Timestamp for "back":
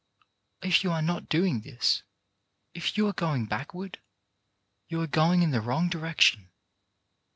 3.45-3.71